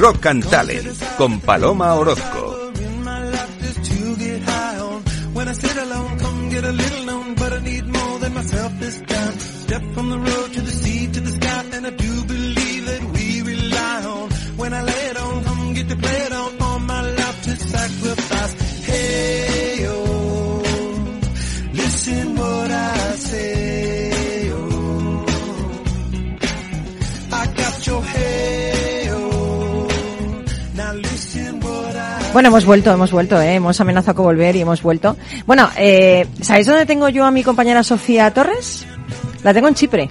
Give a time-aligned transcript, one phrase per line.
[0.00, 2.72] Rock and Talent con Paloma Orozco.
[9.70, 12.29] Step from the road to the sea to the sky, and I do
[32.32, 33.54] Bueno, hemos vuelto, hemos vuelto, ¿eh?
[33.54, 35.16] hemos amenazado con volver y hemos vuelto.
[35.46, 38.86] Bueno, eh, ¿sabéis dónde tengo yo a mi compañera Sofía Torres?
[39.42, 40.10] La tengo en Chipre.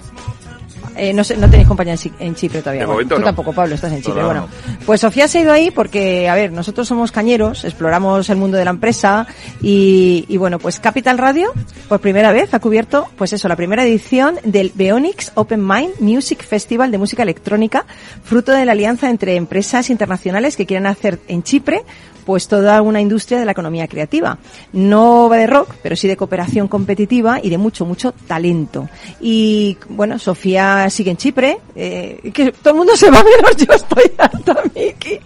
[0.96, 2.86] Eh, no, sé, no tenéis compañía en, Chipre todavía.
[2.86, 4.24] Tú tampoco, Pablo, estás en Chipre.
[4.24, 4.48] bueno,
[4.86, 8.56] pues Sofía se ha ido ahí porque, a ver, nosotros somos cañeros, exploramos el mundo
[8.56, 9.26] de la empresa
[9.62, 11.52] y, y bueno, pues Capital Radio,
[11.88, 16.44] por primera vez, ha cubierto, pues eso, la primera edición del Beonix Open Mind Music
[16.44, 17.86] Festival de música electrónica,
[18.22, 21.82] fruto de la alianza entre empresas internacionales que quieren hacer en Chipre
[22.30, 24.38] pues toda una industria de la economía creativa.
[24.72, 28.88] No va de rock, pero sí de cooperación competitiva y de mucho, mucho talento.
[29.20, 33.74] Y bueno, Sofía sigue en Chipre, eh, que todo el mundo se va menos yo
[33.74, 35.18] estoy hasta Miki.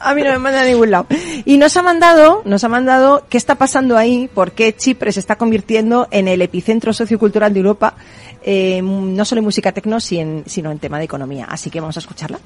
[0.00, 1.06] A mí no me manda a ningún lado.
[1.44, 5.20] Y nos ha mandado, nos ha mandado qué está pasando ahí, por qué Chipre se
[5.20, 7.94] está convirtiendo en el epicentro sociocultural de Europa,
[8.42, 11.46] eh, no solo en música tecno, sino en tema de economía.
[11.48, 12.40] Así que vamos a escucharla.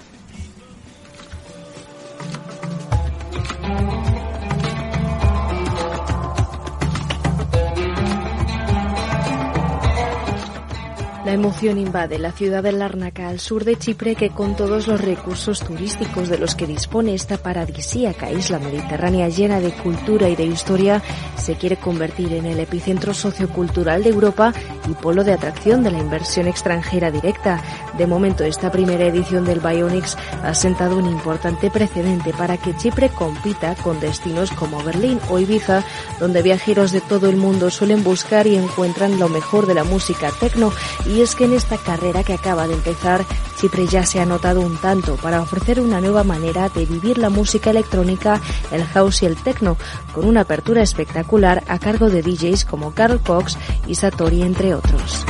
[11.33, 15.01] La emoción invade la ciudad de Larnaca al sur de Chipre que con todos los
[15.01, 20.45] recursos turísticos de los que dispone esta paradisíaca isla mediterránea llena de cultura y de
[20.45, 21.03] historia
[21.39, 24.53] se quiere convertir en el epicentro sociocultural de Europa
[24.87, 27.63] y polo de atracción de la inversión extranjera directa.
[27.97, 33.09] De momento esta primera edición del Bionics ha sentado un importante precedente para que Chipre
[33.09, 35.83] compita con destinos como Berlín o Ibiza
[36.21, 40.31] donde viajeros de todo el mundo suelen buscar y encuentran lo mejor de la música
[40.39, 40.71] tecno
[41.07, 43.25] y es que en esta carrera que acaba de empezar,
[43.57, 47.31] Chipre ya se ha notado un tanto para ofrecer una nueva manera de vivir la
[47.31, 48.41] música electrónica,
[48.71, 49.77] el house y el techno,
[50.13, 53.57] con una apertura espectacular a cargo de DJs como Carl Cox
[53.87, 55.25] y Satori, entre otros.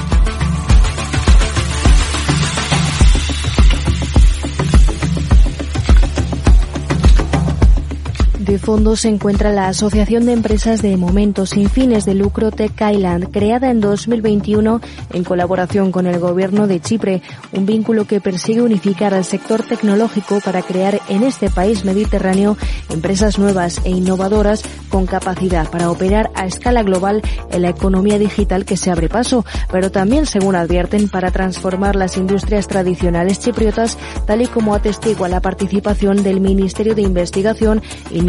[8.42, 12.72] De fondo se encuentra la Asociación de Empresas de Momentos sin fines de lucro Tech
[12.72, 14.80] Island, creada en 2021
[15.12, 20.41] en colaboración con el gobierno de Chipre, un vínculo que persigue unificar al sector tecnológico
[20.41, 22.56] para crear en este país mediterráneo
[22.91, 28.64] empresas nuevas e innovadoras con capacidad para operar a escala global en la economía digital
[28.64, 34.42] que se abre paso, pero también, según advierten, para transformar las industrias tradicionales chipriotas, tal
[34.42, 37.81] y como atestigua la participación del Ministerio de Investigación,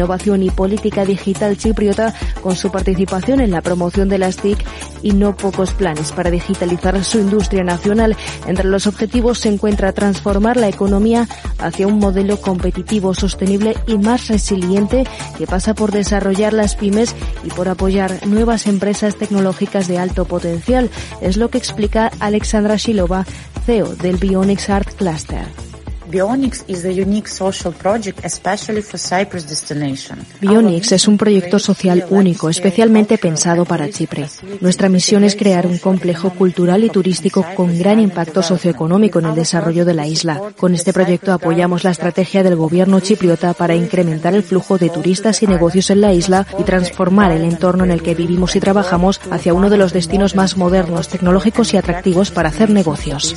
[0.03, 4.61] Innovación y Política Digital Chipriota con su participación en la promoción de las TIC
[5.01, 8.17] y no pocos planes para digitalizar su industria nacional.
[8.45, 14.27] Entre los objetivos se encuentra transformar la economía hacia un modelo competitivo, sostenible y más
[14.27, 15.05] resiliente
[15.37, 17.15] que pasa por desarrollar las pymes
[17.45, 20.89] y por apoyar nuevas empresas tecnológicas de alto potencial.
[21.21, 23.25] Es lo que explica Alexandra Shilova,
[23.65, 25.62] CEO del Bionics Art Cluster.
[26.13, 30.19] Bionics is a unique social project, especially for Cyprus destination.
[30.41, 34.29] Bionics es un proyecto social único, especialmente pensado para Chipre.
[34.61, 39.33] Nuestra misión es crear un complejo cultural y turístico con gran impacto socioeconómico en el
[39.33, 40.39] desarrollo de la isla.
[40.55, 45.41] Con este proyecto apoyamos la estrategia del gobierno chipriota para incrementar el flujo de turistas
[45.41, 49.19] y negocios en la isla y transformar el entorno en el que vivimos y trabajamos
[49.31, 53.33] hacia uno de los destinos más modernos, tecnológicos y atractivos para hacer negocios.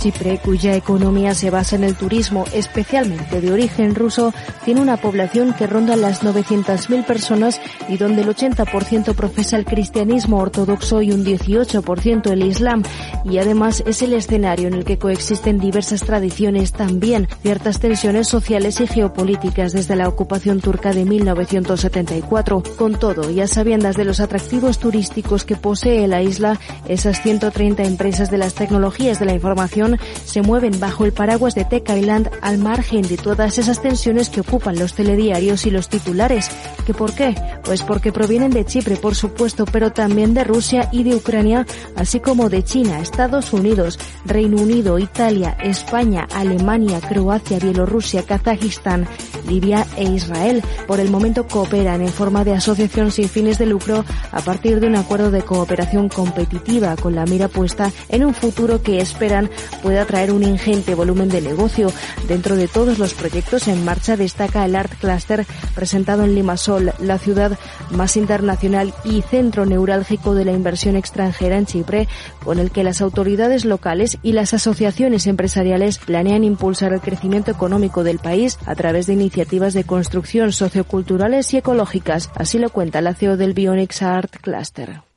[0.00, 4.32] Chipre, cuya economía se basa en el turismo, especialmente de origen ruso,
[4.64, 10.38] tiene una población que ronda las 900.000 personas y donde el 80% profesa el cristianismo
[10.38, 12.82] ortodoxo y un 18% el islam.
[13.26, 18.80] Y además es el escenario en el que coexisten diversas tradiciones, también ciertas tensiones sociales
[18.80, 22.62] y geopolíticas desde la ocupación turca de 1974.
[22.78, 26.58] Con todo, y a sabiendas de los atractivos turísticos que posee la isla,
[26.88, 29.89] esas 130 empresas de las tecnologías de la información
[30.24, 34.40] se mueven bajo el paraguas de Tech Island al margen de todas esas tensiones que
[34.40, 36.50] ocupan los telediarios y los titulares.
[36.86, 37.34] ¿Que por qué?
[37.64, 41.66] Pues porque provienen de Chipre, por supuesto, pero también de Rusia y de Ucrania,
[41.96, 49.06] así como de China, Estados Unidos, Reino Unido, Italia, España, Alemania, Croacia, Bielorrusia, Kazajistán,
[49.48, 50.62] Libia e Israel.
[50.86, 54.86] Por el momento cooperan en forma de asociación sin fines de lucro a partir de
[54.86, 59.50] un acuerdo de cooperación competitiva con la mira puesta en un futuro que esperan
[59.82, 61.92] puede atraer un ingente volumen de negocio.
[62.28, 67.18] Dentro de todos los proyectos en marcha destaca el Art Cluster presentado en Limassol, la
[67.18, 67.58] ciudad
[67.90, 72.08] más internacional y centro neurálgico de la inversión extranjera en Chipre,
[72.44, 78.04] con el que las autoridades locales y las asociaciones empresariales planean impulsar el crecimiento económico
[78.04, 82.30] del país a través de iniciativas de construcción socioculturales y ecológicas.
[82.34, 85.09] Así lo cuenta la CEO del Bionics Art Cluster.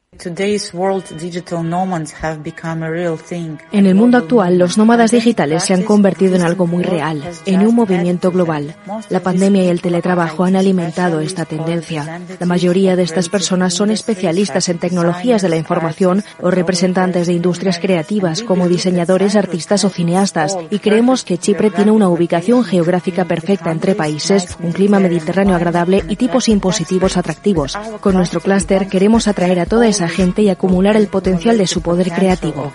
[3.72, 7.68] En el mundo actual, los nómadas digitales se han convertido en algo muy real, en
[7.68, 8.76] un movimiento global.
[9.10, 12.22] La pandemia y el teletrabajo han alimentado esta tendencia.
[12.40, 17.34] La mayoría de estas personas son especialistas en tecnologías de la información o representantes de
[17.34, 23.26] industrias creativas como diseñadores, artistas o cineastas, y creemos que Chipre tiene una ubicación geográfica
[23.26, 27.78] perfecta entre países, un clima mediterráneo agradable y tipos impositivos atractivos.
[28.00, 31.82] Con nuestro clúster queremos atraer a toda esa gente y acumular el potencial de su
[31.82, 32.72] poder creativo.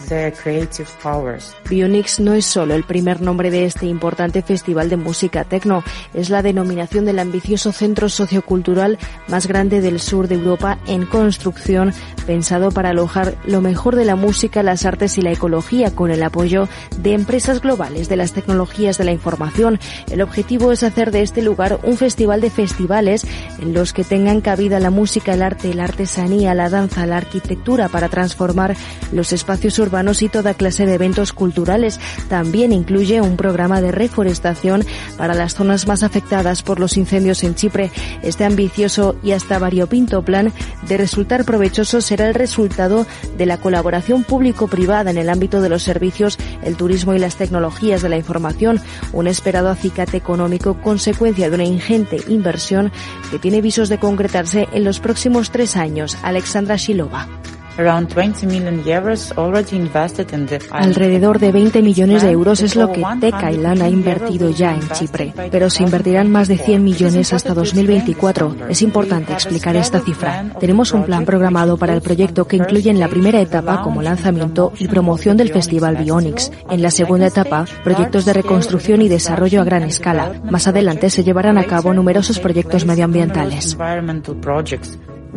[1.69, 5.83] Bionix no es solo el primer nombre de este importante festival de música techno,
[6.15, 8.99] es la denominación del ambicioso centro sociocultural
[9.29, 11.93] más grande del sur de Europa en construcción,
[12.27, 16.23] pensado para alojar lo mejor de la música, las artes y la ecología con el
[16.23, 16.69] apoyo
[16.99, 19.79] de empresas globales de las tecnologías de la información.
[20.11, 23.27] El objetivo es hacer de este lugar un festival de festivales
[23.61, 27.89] en los que tengan cabida la música, el arte, la artesanía, la danza, la arquitectura
[27.89, 28.77] para transformar
[29.13, 32.01] los espacios urbanos y toda clase de eventos culturales.
[32.29, 34.85] También incluye un programa de reforestación
[35.17, 37.91] para las zonas más afectadas por los incendios en Chipre.
[38.23, 40.53] Este ambicioso y hasta variopinto plan
[40.87, 43.07] de resultar provechoso será el resultado
[43.37, 48.03] de la colaboración público-privada en el ámbito de los servicios, el turismo y las tecnologías
[48.03, 48.81] de la información,
[49.13, 52.93] un esperado acicate económico consecuencia de una ingente inversión
[53.31, 56.17] que tiene visos de concretarse en los próximos tres años.
[56.23, 56.77] Alexandra
[60.73, 64.89] Alrededor de 20 millones de euros es lo que Tech Island ha invertido ya en
[64.89, 68.57] Chipre, pero se invertirán más de 100 millones hasta 2024.
[68.69, 70.53] Es importante explicar esta cifra.
[70.59, 74.73] Tenemos un plan programado para el proyecto que incluye en la primera etapa como lanzamiento
[74.77, 76.51] y promoción del Festival Bionics.
[76.69, 80.33] En la segunda etapa, proyectos de reconstrucción y desarrollo a gran escala.
[80.51, 83.79] Más adelante se llevarán a cabo numerosos proyectos medioambientales.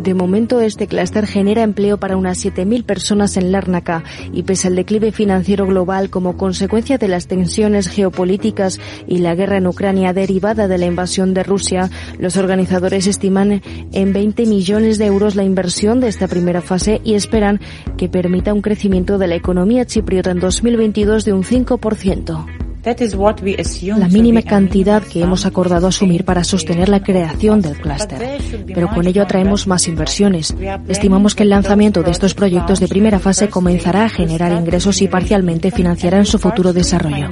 [0.01, 4.03] De momento, este clúster genera empleo para unas 7.000 personas en Lárnaca
[4.33, 9.57] y pese al declive financiero global como consecuencia de las tensiones geopolíticas y la guerra
[9.57, 13.61] en Ucrania derivada de la invasión de Rusia, los organizadores estiman
[13.91, 17.59] en 20 millones de euros la inversión de esta primera fase y esperan
[17.95, 22.70] que permita un crecimiento de la economía chipriota en 2022 de un 5%.
[22.83, 28.39] La mínima cantidad que hemos acordado asumir para sostener la creación del clúster,
[28.73, 30.55] pero con ello atraemos más inversiones.
[30.87, 35.07] Estimamos que el lanzamiento de estos proyectos de primera fase comenzará a generar ingresos y
[35.07, 37.29] parcialmente financiará en su futuro desarrollo.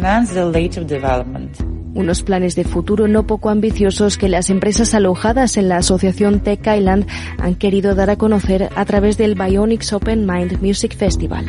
[1.95, 6.61] Unos planes de futuro no poco ambiciosos que las empresas alojadas en la asociación Tech
[6.67, 7.07] Island
[7.39, 11.45] han querido dar a conocer a través del Bionics Open Mind Music Festival.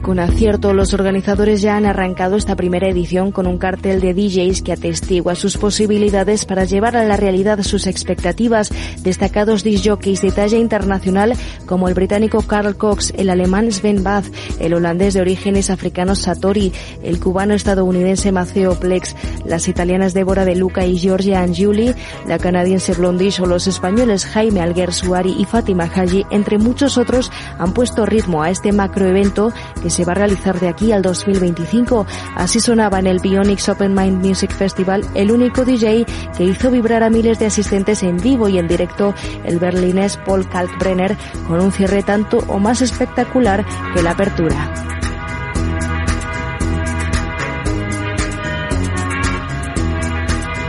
[0.00, 4.62] Con acierto los organizadores ya han arrancado esta primera edición con un cartel de DJs
[4.62, 8.70] que atestigua sus posibilidades para llevar a la realidad sus expectativas.
[9.02, 11.34] Destacados disjockeys de talla internacional
[11.66, 14.26] como el británico Carl Cox, el alemán Sven Bath,
[14.60, 16.72] el holandés de orígenes africanos Satori,
[17.02, 21.94] el cubano estadounidense Maceo Plex, las italianas Débora de Luca y Georgia Angiuli,
[22.26, 27.30] la canadiense Blondish o los españoles Jaime Alguer Suari y Fátima Haji, entre muchos otros,
[27.58, 32.06] han puesto ritmo a este macroevento que se va a realizar de aquí al 2025.
[32.36, 37.02] Así sonaba en el Bionics Open Mind Music Festival el único DJ que hizo vibrar
[37.02, 41.72] a miles de asistentes en vivo y en directo, el berlinés Paul Kalkbrenner, con un
[41.72, 44.72] cierre tanto o más espectacular que la apertura.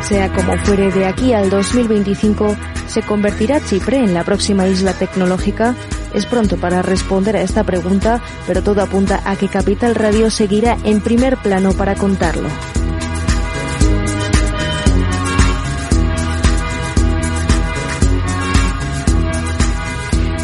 [0.01, 2.55] Sea como fuere de aquí al 2025,
[2.87, 5.75] ¿se convertirá Chipre en la próxima isla tecnológica?
[6.13, 10.77] Es pronto para responder a esta pregunta, pero todo apunta a que Capital Radio seguirá
[10.83, 12.49] en primer plano para contarlo.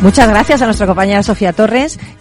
[0.01, 1.99] Muchas gracias a nuestra compañera Sofía Torres.